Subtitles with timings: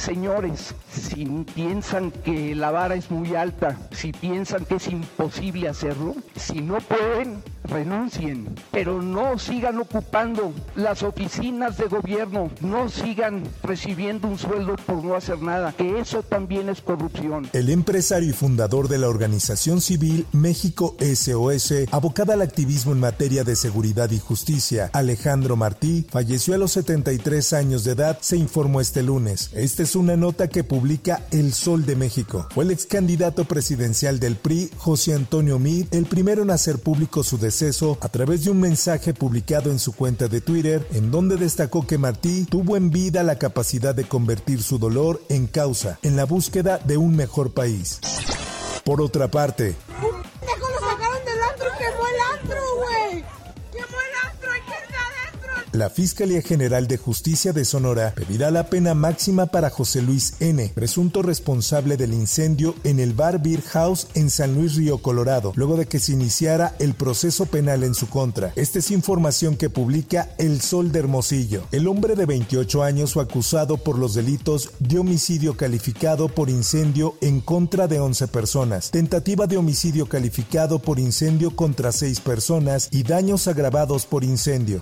[0.00, 6.16] Señores, si piensan que la vara es muy alta, si piensan que es imposible hacerlo,
[6.36, 14.26] si no pueden, renuncien, pero no sigan ocupando las oficinas de gobierno, no sigan recibiendo
[14.26, 17.50] un sueldo por no hacer nada, que eso también es corrupción.
[17.52, 23.44] El empresario y fundador de la organización civil México SOS, abocada al activismo en materia
[23.44, 28.80] de seguridad y justicia, Alejandro Martí, falleció a los 73 años de edad, se informó
[28.80, 29.50] este lunes.
[29.52, 32.46] Este es una nota que publica El Sol de México.
[32.54, 37.24] Fue el ex candidato presidencial del PRI, José Antonio Mid, el primero en hacer público
[37.24, 41.36] su deceso a través de un mensaje publicado en su cuenta de Twitter, en donde
[41.36, 46.14] destacó que Martí tuvo en vida la capacidad de convertir su dolor en causa, en
[46.14, 47.98] la búsqueda de un mejor país.
[48.84, 49.74] Por otra parte,
[55.72, 60.72] La Fiscalía General de Justicia de Sonora pedirá la pena máxima para José Luis N.,
[60.74, 65.76] presunto responsable del incendio en el bar Beer House en San Luis Río, Colorado, luego
[65.76, 68.52] de que se iniciara el proceso penal en su contra.
[68.56, 71.62] Esta es información que publica El Sol de Hermosillo.
[71.70, 77.14] El hombre de 28 años fue acusado por los delitos de homicidio calificado por incendio
[77.20, 83.04] en contra de 11 personas, tentativa de homicidio calificado por incendio contra 6 personas y
[83.04, 84.80] daños agravados por incendio.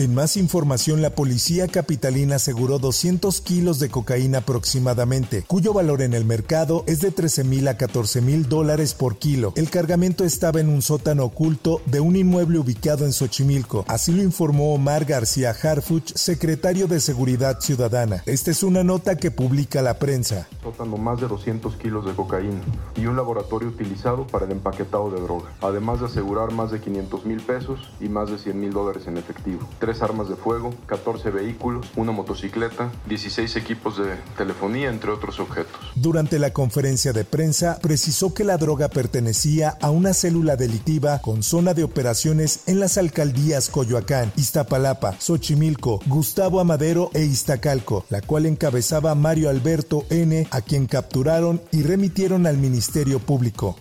[0.00, 6.14] En más información, la policía capitalina aseguró 200 kilos de cocaína aproximadamente, cuyo valor en
[6.14, 9.52] el mercado es de 13 mil a 14 mil dólares por kilo.
[9.56, 13.84] El cargamento estaba en un sótano oculto de un inmueble ubicado en Xochimilco.
[13.88, 18.22] Así lo informó Omar García Harfuch, secretario de Seguridad Ciudadana.
[18.24, 20.48] Esta es una nota que publica la prensa.
[20.62, 22.62] Sótano más de 200 kilos de cocaína
[22.96, 27.26] y un laboratorio utilizado para el empaquetado de droga, además de asegurar más de 500
[27.26, 29.68] mil pesos y más de 100 mil dólares en efectivo
[30.02, 35.78] armas de fuego, 14 vehículos, una motocicleta, 16 equipos de telefonía, entre otros objetos.
[35.96, 41.42] Durante la conferencia de prensa, precisó que la droga pertenecía a una célula delictiva con
[41.42, 48.46] zona de operaciones en las alcaldías Coyoacán, Iztapalapa, Xochimilco, Gustavo Amadero e Iztacalco, la cual
[48.46, 53.76] encabezaba Mario Alberto N., a quien capturaron y remitieron al Ministerio Público.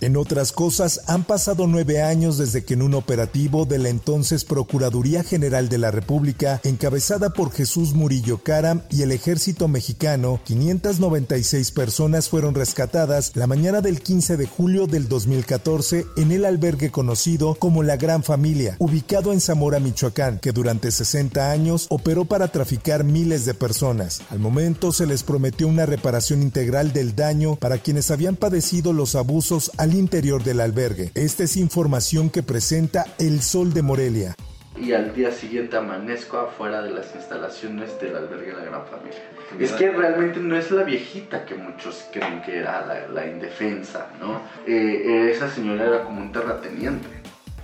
[0.00, 4.44] En otras cosas, han pasado nueve años desde que en un operativo de la entonces
[4.44, 11.72] Procuraduría General de la República, encabezada por Jesús Murillo Caram y el ejército mexicano, 596
[11.72, 17.56] personas fueron rescatadas la mañana del 15 de julio del 2014 en el albergue conocido
[17.56, 23.02] como La Gran Familia, ubicado en Zamora, Michoacán, que durante 60 años operó para traficar
[23.02, 24.22] miles de personas.
[24.30, 29.16] Al momento se les prometió una reparación integral del daño para quienes habían padecido los
[29.16, 31.10] abusos interior del albergue.
[31.14, 34.34] Esta es información que presenta El Sol de Morelia.
[34.80, 39.18] Y al día siguiente amanezco afuera de las instalaciones del albergue La Gran Familia.
[39.58, 44.42] Es que realmente no es la viejita que muchos creen que era la, indefensa, ¿no?
[44.66, 47.08] Eh, esa señora era como un terrateniente.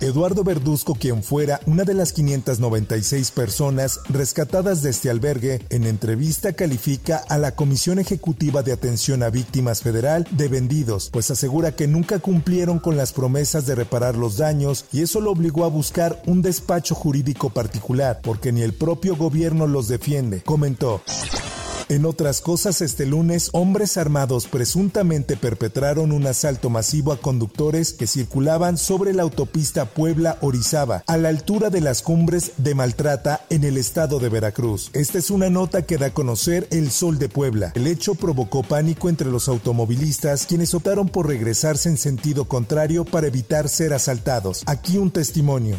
[0.01, 6.53] Eduardo Verduzco, quien fuera una de las 596 personas rescatadas de este albergue, en entrevista
[6.53, 11.87] califica a la Comisión Ejecutiva de Atención a Víctimas Federal de vendidos, pues asegura que
[11.87, 16.21] nunca cumplieron con las promesas de reparar los daños y eso lo obligó a buscar
[16.25, 21.01] un despacho jurídico particular, porque ni el propio gobierno los defiende, comentó.
[21.87, 28.07] En otras cosas, este lunes, hombres armados presuntamente perpetraron un asalto masivo a conductores que
[28.07, 33.77] circulaban sobre la autopista Puebla-Orizaba, a la altura de las cumbres de Maltrata en el
[33.77, 34.89] estado de Veracruz.
[34.93, 37.71] Esta es una nota que da a conocer el Sol de Puebla.
[37.75, 43.27] El hecho provocó pánico entre los automovilistas, quienes optaron por regresarse en sentido contrario para
[43.27, 44.63] evitar ser asaltados.
[44.65, 45.75] Aquí un testimonio.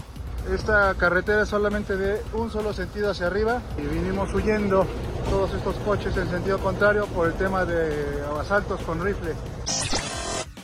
[0.55, 4.87] Esta carretera es solamente de un solo sentido hacia arriba y vinimos huyendo
[5.31, 9.33] todos estos coches en sentido contrario por el tema de asaltos con rifle.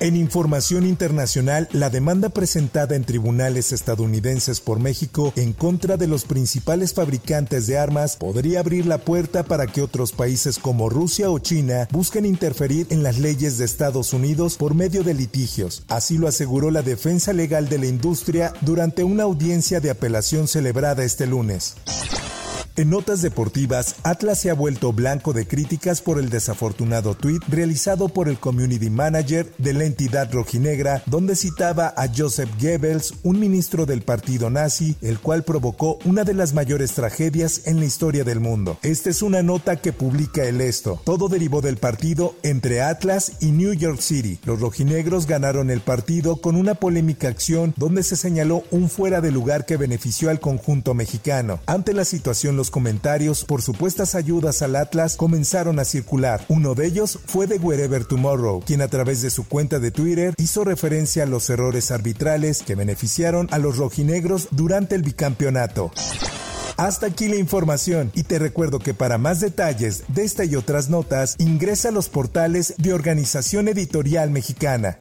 [0.03, 6.25] En información internacional, la demanda presentada en tribunales estadounidenses por México en contra de los
[6.25, 11.39] principales fabricantes de armas podría abrir la puerta para que otros países como Rusia o
[11.39, 15.85] China busquen interferir en las leyes de Estados Unidos por medio de litigios.
[15.87, 21.05] Así lo aseguró la defensa legal de la industria durante una audiencia de apelación celebrada
[21.05, 21.77] este lunes.
[22.75, 28.09] En notas deportivas, Atlas se ha vuelto blanco de críticas por el desafortunado tuit realizado
[28.09, 33.85] por el community manager de la entidad rojinegra, donde citaba a Joseph Goebbels, un ministro
[33.85, 38.41] del partido nazi, el cual provocó una de las mayores tragedias en la historia del
[38.41, 38.79] mundo.
[38.81, 40.99] Esta es una nota que publica el esto.
[41.05, 44.39] Todo derivó del partido entre Atlas y New York City.
[44.47, 49.31] Los rojinegros ganaron el partido con una polémica acción donde se señaló un fuera de
[49.31, 51.61] lugar que benefició al conjunto mexicano.
[51.67, 56.45] Ante la situación, los comentarios por supuestas ayudas al Atlas comenzaron a circular.
[56.47, 60.33] Uno de ellos fue de Wherever Tomorrow, quien a través de su cuenta de Twitter
[60.39, 65.91] hizo referencia a los errores arbitrales que beneficiaron a los rojinegros durante el bicampeonato.
[66.77, 70.89] Hasta aquí la información y te recuerdo que para más detalles de esta y otras
[70.89, 75.01] notas ingresa a los portales de Organización Editorial Mexicana.